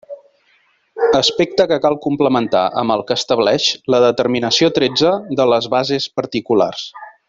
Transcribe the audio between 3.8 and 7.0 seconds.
la determinació tretze de les bases particulars.